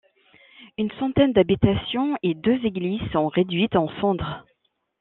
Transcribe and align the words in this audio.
Une 0.79 0.89
centaine 0.99 1.31
d’habitations 1.31 2.17
et 2.23 2.33
deux 2.33 2.59
églises 2.65 3.07
sont 3.11 3.27
réduites 3.27 3.75
en 3.75 3.87
cendres. 4.01 4.43